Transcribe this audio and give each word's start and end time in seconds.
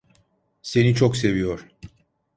Seni 0.61 0.95
çok 0.95 1.17
seviyor. 1.17 1.67